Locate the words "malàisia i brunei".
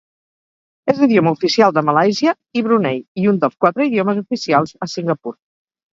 1.89-2.97